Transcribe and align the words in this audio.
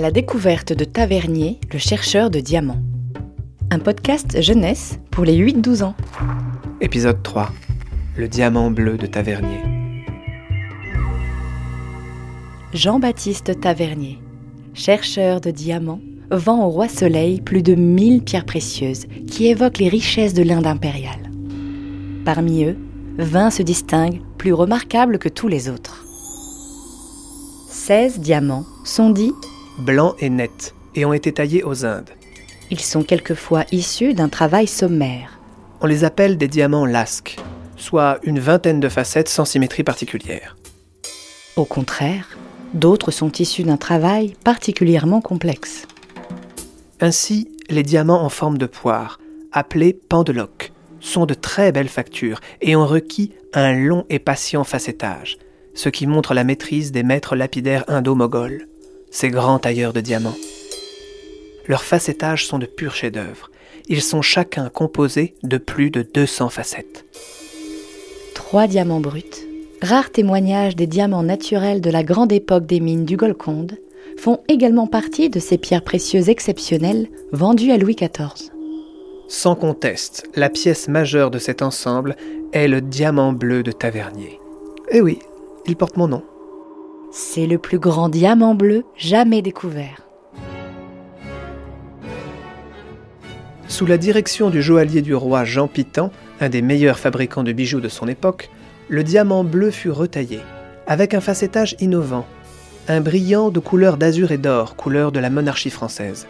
à 0.00 0.02
la 0.02 0.10
découverte 0.10 0.72
de 0.72 0.84
Tavernier, 0.86 1.60
le 1.70 1.78
chercheur 1.78 2.30
de 2.30 2.40
diamants. 2.40 2.80
Un 3.70 3.78
podcast 3.78 4.40
jeunesse 4.40 4.98
pour 5.10 5.26
les 5.26 5.36
8-12 5.36 5.82
ans. 5.82 5.94
Épisode 6.80 7.22
3. 7.22 7.52
Le 8.16 8.26
diamant 8.26 8.70
bleu 8.70 8.96
de 8.96 9.04
Tavernier. 9.04 9.60
Jean-Baptiste 12.72 13.60
Tavernier, 13.60 14.18
chercheur 14.72 15.42
de 15.42 15.50
diamants, 15.50 16.00
vend 16.30 16.64
au 16.64 16.70
roi 16.70 16.88
Soleil 16.88 17.42
plus 17.42 17.62
de 17.62 17.74
1000 17.74 18.22
pierres 18.22 18.46
précieuses 18.46 19.04
qui 19.26 19.48
évoquent 19.48 19.80
les 19.80 19.90
richesses 19.90 20.32
de 20.32 20.42
l'Inde 20.42 20.66
impériale. 20.66 21.30
Parmi 22.24 22.64
eux, 22.64 22.78
20 23.18 23.50
se 23.50 23.62
distinguent, 23.62 24.22
plus 24.38 24.54
remarquables 24.54 25.18
que 25.18 25.28
tous 25.28 25.48
les 25.48 25.68
autres. 25.68 26.06
16 27.68 28.20
diamants 28.20 28.64
sont 28.82 29.10
dits 29.10 29.34
Blancs 29.80 30.14
et 30.20 30.30
nets, 30.30 30.74
et 30.94 31.04
ont 31.04 31.12
été 31.12 31.32
taillés 31.32 31.64
aux 31.64 31.84
Indes. 31.84 32.10
Ils 32.70 32.80
sont 32.80 33.02
quelquefois 33.02 33.64
issus 33.72 34.14
d'un 34.14 34.28
travail 34.28 34.66
sommaire. 34.66 35.38
On 35.80 35.86
les 35.86 36.04
appelle 36.04 36.38
des 36.38 36.48
diamants 36.48 36.86
lasques, 36.86 37.38
soit 37.76 38.18
une 38.22 38.38
vingtaine 38.38 38.80
de 38.80 38.88
facettes 38.88 39.28
sans 39.28 39.44
symétrie 39.44 39.82
particulière. 39.82 40.56
Au 41.56 41.64
contraire, 41.64 42.38
d'autres 42.74 43.10
sont 43.10 43.32
issus 43.32 43.64
d'un 43.64 43.76
travail 43.76 44.34
particulièrement 44.44 45.20
complexe. 45.20 45.86
Ainsi, 47.00 47.48
les 47.68 47.82
diamants 47.82 48.22
en 48.22 48.28
forme 48.28 48.58
de 48.58 48.66
poire, 48.66 49.18
appelés 49.52 49.94
pendeloques, 49.94 50.72
sont 51.00 51.26
de 51.26 51.34
très 51.34 51.72
belles 51.72 51.88
factures 51.88 52.40
et 52.60 52.76
ont 52.76 52.86
requis 52.86 53.32
un 53.54 53.72
long 53.72 54.04
et 54.10 54.18
patient 54.18 54.64
facettage, 54.64 55.38
ce 55.74 55.88
qui 55.88 56.06
montre 56.06 56.34
la 56.34 56.44
maîtrise 56.44 56.92
des 56.92 57.02
maîtres 57.02 57.36
lapidaires 57.36 57.84
indo-moghols, 57.88 58.66
ces 59.10 59.28
grands 59.28 59.58
tailleurs 59.58 59.92
de 59.92 60.00
diamants. 60.00 60.36
Leurs 61.66 61.84
facettages 61.84 62.46
sont 62.46 62.58
de 62.58 62.66
purs 62.66 62.94
chefs-d'œuvre. 62.94 63.50
Ils 63.88 64.02
sont 64.02 64.22
chacun 64.22 64.68
composés 64.68 65.34
de 65.42 65.58
plus 65.58 65.90
de 65.90 66.02
200 66.02 66.48
facettes. 66.50 67.04
Trois 68.34 68.66
diamants 68.66 69.00
bruts, 69.00 69.24
rares 69.82 70.10
témoignages 70.10 70.76
des 70.76 70.86
diamants 70.86 71.22
naturels 71.22 71.80
de 71.80 71.90
la 71.90 72.02
grande 72.02 72.32
époque 72.32 72.66
des 72.66 72.80
mines 72.80 73.04
du 73.04 73.16
Golconde, 73.16 73.78
font 74.16 74.40
également 74.48 74.86
partie 74.86 75.30
de 75.30 75.38
ces 75.38 75.58
pierres 75.58 75.84
précieuses 75.84 76.28
exceptionnelles 76.28 77.08
vendues 77.32 77.72
à 77.72 77.78
Louis 77.78 77.94
XIV. 77.94 78.50
Sans 79.28 79.54
conteste, 79.54 80.28
la 80.34 80.50
pièce 80.50 80.88
majeure 80.88 81.30
de 81.30 81.38
cet 81.38 81.62
ensemble 81.62 82.16
est 82.52 82.68
le 82.68 82.80
diamant 82.80 83.32
bleu 83.32 83.62
de 83.62 83.70
Tavernier. 83.70 84.40
Eh 84.90 85.00
oui, 85.00 85.20
il 85.66 85.76
porte 85.76 85.96
mon 85.96 86.08
nom. 86.08 86.22
C'est 87.12 87.46
le 87.46 87.58
plus 87.58 87.80
grand 87.80 88.08
diamant 88.08 88.54
bleu 88.54 88.84
jamais 88.96 89.42
découvert. 89.42 90.06
Sous 93.66 93.84
la 93.84 93.98
direction 93.98 94.48
du 94.48 94.62
joaillier 94.62 95.02
du 95.02 95.14
roi 95.14 95.44
Jean 95.44 95.66
Pitan, 95.66 96.12
un 96.40 96.48
des 96.48 96.62
meilleurs 96.62 97.00
fabricants 97.00 97.42
de 97.42 97.52
bijoux 97.52 97.80
de 97.80 97.88
son 97.88 98.06
époque, 98.06 98.48
le 98.88 99.02
diamant 99.02 99.42
bleu 99.42 99.72
fut 99.72 99.90
retaillé, 99.90 100.40
avec 100.86 101.12
un 101.12 101.20
facettage 101.20 101.74
innovant, 101.80 102.26
un 102.86 103.00
brillant 103.00 103.50
de 103.50 103.58
couleur 103.58 103.96
d'azur 103.96 104.30
et 104.30 104.38
d'or, 104.38 104.76
couleur 104.76 105.10
de 105.10 105.18
la 105.18 105.30
monarchie 105.30 105.70
française. 105.70 106.28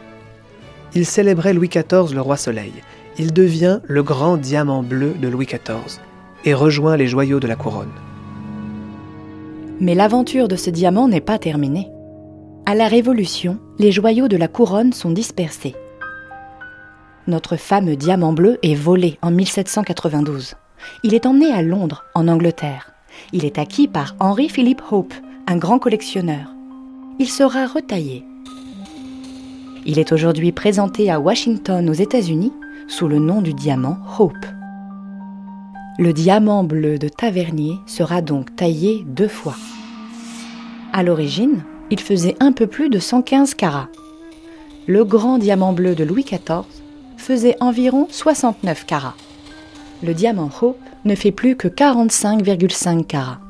Il 0.95 1.05
célébrait 1.05 1.53
Louis 1.53 1.69
XIV 1.69 2.15
le 2.15 2.21
roi 2.23 2.39
Soleil. 2.39 2.73
Il 3.19 3.35
devient 3.35 3.81
le 3.85 4.03
grand 4.03 4.39
diamant 4.39 4.83
bleu 4.83 5.13
de 5.21 5.29
Louis 5.29 5.47
XIV 5.47 6.01
et 6.47 6.55
rejoint 6.55 6.97
les 6.97 7.07
joyaux 7.07 7.41
de 7.41 7.47
la 7.47 7.57
couronne. 7.57 7.93
Mais 9.81 9.95
l'aventure 9.95 10.47
de 10.47 10.57
ce 10.57 10.69
diamant 10.69 11.09
n'est 11.09 11.23
pas 11.23 11.39
terminée. 11.39 11.91
À 12.67 12.75
la 12.75 12.87
Révolution, 12.87 13.59
les 13.79 13.91
joyaux 13.91 14.29
de 14.29 14.37
la 14.37 14.47
couronne 14.47 14.93
sont 14.93 15.11
dispersés. 15.11 15.75
Notre 17.27 17.57
fameux 17.57 17.97
diamant 17.97 18.35
bleu 18.35 18.59
est 18.63 18.75
volé 18.75 19.19
en 19.23 19.31
1792. 19.31 20.55
Il 21.03 21.15
est 21.15 21.25
emmené 21.25 21.51
à 21.51 21.63
Londres, 21.63 22.05
en 22.15 22.29
Angleterre. 22.29 22.93
Il 23.33 23.45
est 23.45 23.59
acquis 23.59 23.89
par 23.89 24.17
Henry 24.21 24.49
Philip 24.51 24.83
Hope, 24.91 25.15
un 25.47 25.57
grand 25.57 25.79
collectionneur. 25.79 26.55
Il 27.19 27.29
sera 27.29 27.67
retaillé. 27.67 28.25
Il 29.87 29.99
est 29.99 30.13
aujourd'hui 30.13 30.53
présenté 30.53 31.11
à 31.11 31.21
Washington 31.21 31.89
aux 31.89 31.95
États-Unis 31.95 32.53
sous 32.87 33.09
le 33.09 33.19
nom 33.19 33.41
du 33.41 33.55
diamant 33.55 33.97
Hope. 34.19 34.47
Le 36.01 36.15
diamant 36.15 36.65
bleu 36.65 36.97
de 36.97 37.11
Tavernier 37.11 37.75
sera 37.85 38.23
donc 38.23 38.57
taillé 38.57 39.05
deux 39.07 39.29
fois. 39.29 39.55
À 40.95 41.03
l'origine, 41.03 41.63
il 41.91 42.01
faisait 42.01 42.37
un 42.41 42.53
peu 42.53 42.67
plus 42.67 42.89
de 42.89 42.99
115 42.99 43.53
carats. 43.53 43.91
Le 44.87 45.05
grand 45.05 45.37
diamant 45.37 45.75
bleu 45.75 45.95
de 45.95 46.03
Louis 46.03 46.25
XIV 46.25 46.65
faisait 47.19 47.59
environ 47.61 48.07
69 48.09 48.87
carats. 48.87 49.15
Le 50.03 50.15
diamant 50.15 50.49
Hope 50.63 50.81
ne 51.05 51.15
fait 51.15 51.33
plus 51.33 51.55
que 51.55 51.69
45,5 51.69 53.05
carats. 53.05 53.41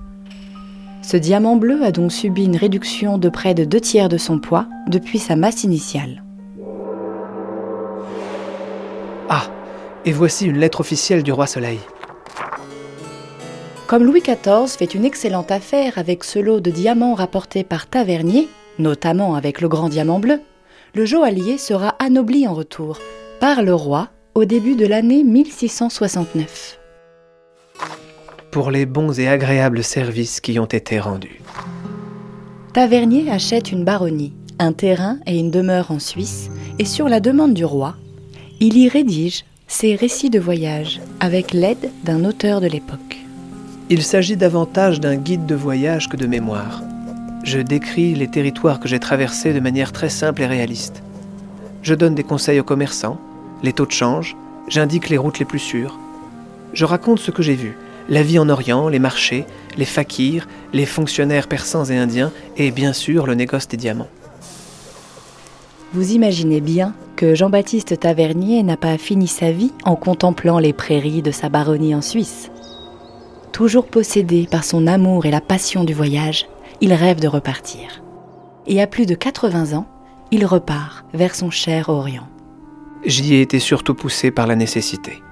Ce 1.03 1.17
diamant 1.17 1.55
bleu 1.55 1.85
a 1.85 1.93
donc 1.93 2.11
subi 2.11 2.47
une 2.47 2.57
réduction 2.57 3.17
de 3.17 3.29
près 3.29 3.55
de 3.55 3.65
deux 3.65 3.81
tiers 3.81 4.09
de 4.09 4.19
son 4.19 4.41
poids 4.41 4.67
depuis 4.89 5.21
sa 5.21 5.37
masse 5.37 5.63
initiale. 5.63 6.25
Ah, 9.29 9.47
et 10.05 10.11
voici 10.11 10.47
une 10.47 10.59
lettre 10.59 10.81
officielle 10.81 11.23
du 11.23 11.31
roi 11.31 11.47
Soleil. 11.47 11.79
Comme 13.91 14.05
Louis 14.05 14.23
XIV 14.23 14.69
fait 14.69 14.95
une 14.95 15.05
excellente 15.05 15.51
affaire 15.51 15.99
avec 15.99 16.23
ce 16.23 16.39
lot 16.39 16.61
de 16.61 16.71
diamants 16.71 17.15
rapportés 17.15 17.65
par 17.65 17.89
Tavernier, 17.89 18.47
notamment 18.79 19.35
avec 19.35 19.61
le 19.61 19.69
grand 19.69 19.89
diamant 19.89 20.21
bleu, 20.21 20.39
le 20.95 21.05
joaillier 21.05 21.59
sera 21.59 21.97
anobli 21.99 22.47
en 22.47 22.55
retour 22.55 23.01
par 23.41 23.65
le 23.65 23.75
roi 23.75 24.09
au 24.37 24.45
début 24.45 24.77
de 24.77 24.87
l'année 24.87 25.25
1669. 25.25 26.79
Pour 28.53 28.71
les 28.71 28.87
bons 28.87 29.19
et 29.19 29.27
agréables 29.27 29.83
services 29.83 30.41
qui 30.41 30.61
ont 30.61 30.67
été 30.67 31.01
rendus. 31.01 31.43
Tavernier 32.73 33.29
achète 33.29 33.73
une 33.73 33.83
baronnie, 33.83 34.35
un 34.61 34.73
terrain 34.73 35.19
et 35.27 35.37
une 35.37 35.51
demeure 35.51 35.91
en 35.91 35.99
Suisse, 35.99 36.49
et 36.79 36.85
sur 36.85 37.09
la 37.09 37.19
demande 37.19 37.55
du 37.55 37.65
roi, 37.65 37.97
il 38.61 38.79
y 38.79 38.89
rédige 38.89 39.45
ses 39.67 39.97
récits 39.97 40.31
de 40.31 40.39
voyage 40.39 41.01
avec 41.19 41.53
l'aide 41.53 41.91
d'un 42.05 42.25
auteur 42.25 42.61
de 42.61 42.69
l'époque. 42.69 43.10
Il 43.93 44.05
s'agit 44.05 44.37
davantage 44.37 45.01
d'un 45.01 45.17
guide 45.17 45.47
de 45.47 45.57
voyage 45.57 46.09
que 46.09 46.17
de 46.17 46.29
mémoire. 46.29 46.85
Je 47.43 47.59
décris 47.59 48.15
les 48.15 48.29
territoires 48.29 48.79
que 48.79 48.87
j'ai 48.87 49.01
traversés 49.01 49.53
de 49.53 49.59
manière 49.59 49.91
très 49.91 50.09
simple 50.09 50.43
et 50.43 50.47
réaliste. 50.47 51.03
Je 51.83 51.97
donne 51.97 52.15
des 52.15 52.23
conseils 52.23 52.61
aux 52.61 52.65
commerçants, 52.65 53.19
les 53.65 53.73
taux 53.73 53.87
de 53.87 53.91
change, 53.91 54.37
j'indique 54.69 55.09
les 55.09 55.17
routes 55.19 55.41
les 55.41 55.45
plus 55.45 55.59
sûres. 55.59 55.99
Je 56.73 56.85
raconte 56.85 57.19
ce 57.19 57.33
que 57.33 57.43
j'ai 57.43 57.57
vu, 57.57 57.77
la 58.09 58.23
vie 58.23 58.39
en 58.39 58.49
Orient, 58.49 58.89
les 58.89 59.01
marchés, 59.01 59.45
les 59.77 59.85
fakirs, 59.85 60.47
les 60.73 60.87
fonctionnaires 60.87 61.49
persans 61.49 61.87
et 61.87 61.99
indiens, 61.99 62.31
et 62.57 62.71
bien 62.71 62.93
sûr 62.93 63.27
le 63.27 63.35
négoce 63.35 63.67
des 63.67 63.77
diamants. 63.77 64.07
Vous 65.95 66.13
imaginez 66.13 66.61
bien 66.61 66.95
que 67.17 67.35
Jean-Baptiste 67.35 67.99
Tavernier 67.99 68.63
n'a 68.63 68.77
pas 68.77 68.99
fini 68.99 69.27
sa 69.27 69.51
vie 69.51 69.73
en 69.85 69.97
contemplant 69.97 70.61
les 70.61 70.73
prairies 70.73 71.23
de 71.23 71.33
sa 71.33 71.49
baronnie 71.49 71.97
en 71.97 72.03
Suisse. 72.03 72.53
Toujours 73.61 73.85
possédé 73.85 74.49
par 74.51 74.65
son 74.65 74.87
amour 74.87 75.27
et 75.27 75.31
la 75.31 75.43
passion 75.43 75.85
du 75.85 75.93
voyage, 75.93 76.47
il 76.81 76.95
rêve 76.95 77.21
de 77.21 77.29
repartir. 77.29 78.03
Et 78.67 78.81
à 78.81 78.87
plus 78.87 79.05
de 79.05 79.15
80 79.15 79.77
ans, 79.77 79.87
il 80.31 80.47
repart 80.47 81.05
vers 81.13 81.35
son 81.35 81.51
cher 81.51 81.91
Orient. 81.91 82.27
J'y 83.05 83.35
ai 83.35 83.43
été 83.43 83.59
surtout 83.59 83.93
poussé 83.93 84.31
par 84.31 84.47
la 84.47 84.57
nécessité. 84.57 85.23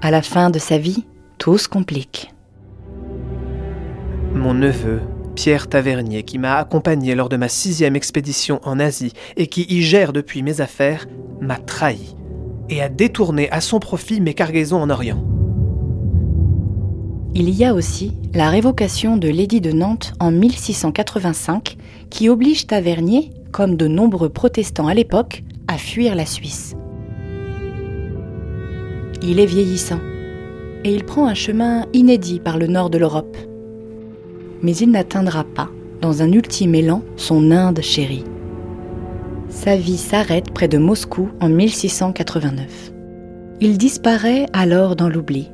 À 0.00 0.10
la 0.10 0.22
fin 0.22 0.48
de 0.48 0.58
sa 0.58 0.78
vie, 0.78 1.04
tout 1.36 1.58
se 1.58 1.68
complique. 1.68 2.32
Mon 4.32 4.54
neveu, 4.54 5.02
Pierre 5.34 5.68
Tavernier, 5.68 6.22
qui 6.22 6.38
m'a 6.38 6.54
accompagné 6.54 7.14
lors 7.14 7.28
de 7.28 7.36
ma 7.36 7.50
sixième 7.50 7.94
expédition 7.94 8.58
en 8.64 8.80
Asie 8.80 9.12
et 9.36 9.48
qui 9.48 9.66
y 9.68 9.82
gère 9.82 10.14
depuis 10.14 10.42
mes 10.42 10.62
affaires, 10.62 11.06
m'a 11.42 11.58
trahi 11.58 12.16
et 12.70 12.80
a 12.80 12.88
détourné 12.88 13.50
à 13.50 13.60
son 13.60 13.80
profit 13.80 14.22
mes 14.22 14.32
cargaisons 14.32 14.80
en 14.80 14.88
Orient. 14.88 15.22
Il 17.38 17.50
y 17.50 17.66
a 17.66 17.74
aussi 17.74 18.14
la 18.32 18.48
révocation 18.48 19.18
de 19.18 19.28
l'édit 19.28 19.60
de 19.60 19.70
Nantes 19.70 20.14
en 20.20 20.30
1685 20.30 21.76
qui 22.08 22.30
oblige 22.30 22.66
Tavernier, 22.66 23.30
comme 23.52 23.76
de 23.76 23.86
nombreux 23.86 24.30
protestants 24.30 24.86
à 24.86 24.94
l'époque, 24.94 25.44
à 25.68 25.76
fuir 25.76 26.14
la 26.14 26.24
Suisse. 26.24 26.74
Il 29.22 29.38
est 29.38 29.44
vieillissant 29.44 30.00
et 30.82 30.94
il 30.94 31.04
prend 31.04 31.26
un 31.26 31.34
chemin 31.34 31.84
inédit 31.92 32.40
par 32.40 32.56
le 32.56 32.68
nord 32.68 32.88
de 32.88 32.96
l'Europe. 32.96 33.36
Mais 34.62 34.74
il 34.74 34.90
n'atteindra 34.90 35.44
pas, 35.44 35.68
dans 36.00 36.22
un 36.22 36.32
ultime 36.32 36.74
élan, 36.74 37.02
son 37.16 37.50
Inde 37.50 37.82
chérie. 37.82 38.24
Sa 39.50 39.76
vie 39.76 39.98
s'arrête 39.98 40.54
près 40.54 40.68
de 40.68 40.78
Moscou 40.78 41.28
en 41.42 41.50
1689. 41.50 42.92
Il 43.60 43.76
disparaît 43.76 44.46
alors 44.54 44.96
dans 44.96 45.10
l'oubli. 45.10 45.50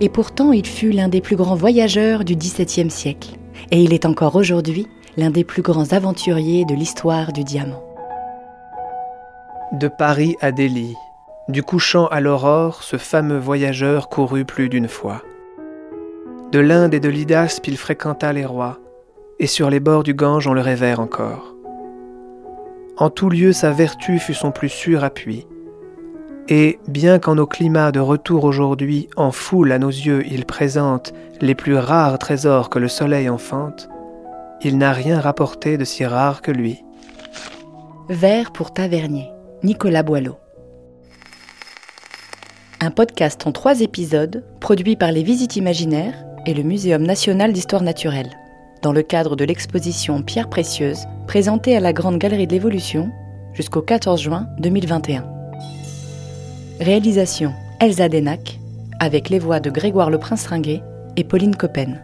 Et 0.00 0.08
pourtant, 0.08 0.52
il 0.52 0.66
fut 0.66 0.90
l'un 0.90 1.08
des 1.08 1.20
plus 1.20 1.36
grands 1.36 1.54
voyageurs 1.54 2.24
du 2.24 2.36
XVIIe 2.36 2.90
siècle. 2.90 3.36
et 3.70 3.82
il 3.82 3.92
est 3.92 4.04
encore 4.04 4.36
aujourd'hui 4.36 4.86
l'un 5.16 5.30
des 5.30 5.44
plus 5.44 5.62
grands 5.62 5.92
aventuriers 5.92 6.64
de 6.64 6.74
l'histoire 6.74 7.32
du 7.32 7.44
diamant. 7.44 7.82
De 9.72 9.88
Paris 9.88 10.36
à 10.40 10.52
Delhi, 10.52 10.94
du 11.48 11.62
couchant 11.62 12.06
à 12.08 12.20
l'aurore, 12.20 12.82
ce 12.82 12.96
fameux 12.96 13.38
voyageur 13.38 14.08
courut 14.08 14.44
plus 14.44 14.68
d'une 14.68 14.88
fois. 14.88 15.22
De 16.52 16.58
l'Inde 16.58 16.94
et 16.94 17.00
de 17.00 17.08
l'Hydaspe, 17.08 17.66
il 17.66 17.76
fréquenta 17.76 18.32
les 18.32 18.44
rois, 18.44 18.78
et 19.38 19.46
sur 19.46 19.70
les 19.70 19.80
bords 19.80 20.04
du 20.04 20.14
Gange 20.14 20.46
on 20.46 20.52
le 20.52 20.60
révère 20.60 21.00
encore. 21.00 21.54
En 22.96 23.10
tout 23.10 23.28
lieu 23.28 23.52
sa 23.52 23.72
vertu 23.72 24.18
fut 24.18 24.34
son 24.34 24.52
plus 24.52 24.68
sûr 24.68 25.02
appui, 25.04 25.46
et 26.48 26.78
bien 26.88 27.18
qu'en 27.18 27.36
nos 27.36 27.46
climats 27.46 27.92
de 27.92 28.00
retour 28.00 28.44
aujourd'hui, 28.44 29.08
en 29.16 29.30
foule 29.30 29.72
à 29.72 29.78
nos 29.78 29.88
yeux 29.88 30.24
il 30.30 30.44
présente 30.44 31.12
les 31.40 31.54
plus 31.54 31.76
rares 31.76 32.18
trésors 32.18 32.70
que 32.70 32.78
le 32.78 32.88
soleil 32.88 33.28
enfante, 33.28 33.88
il 34.62 34.78
n'a 34.78 34.92
rien 34.92 35.20
rapporté 35.20 35.78
de 35.78 35.84
si 35.84 36.04
rare 36.04 36.42
que 36.42 36.50
lui. 36.50 36.84
Vers 38.08 38.52
pour 38.52 38.72
Tavernier, 38.72 39.30
Nicolas 39.62 40.02
Boileau. 40.02 40.36
Un 42.80 42.90
podcast 42.90 43.46
en 43.46 43.52
trois 43.52 43.80
épisodes, 43.80 44.44
produit 44.60 44.96
par 44.96 45.12
les 45.12 45.22
Visites 45.22 45.56
Imaginaires 45.56 46.24
et 46.44 46.52
le 46.52 46.62
Muséum 46.62 47.02
national 47.02 47.52
d'histoire 47.52 47.82
naturelle, 47.82 48.30
dans 48.82 48.92
le 48.92 49.02
cadre 49.02 49.36
de 49.36 49.44
l'exposition 49.44 50.22
Pierre 50.22 50.50
Précieuse, 50.50 51.06
présentée 51.26 51.76
à 51.76 51.80
la 51.80 51.94
Grande 51.94 52.18
Galerie 52.18 52.46
de 52.46 52.52
l'Évolution 52.52 53.10
jusqu'au 53.54 53.80
14 53.80 54.20
juin 54.20 54.46
2021. 54.58 55.33
Réalisation 56.80 57.54
Elsa 57.80 58.08
Denac, 58.08 58.58
avec 58.98 59.28
les 59.28 59.38
voix 59.38 59.60
de 59.60 59.70
Grégoire 59.70 60.10
Le 60.10 60.18
Prince 60.18 60.46
Ringuet 60.48 60.82
et 61.16 61.22
Pauline 61.22 61.54
Coppen. 61.54 62.00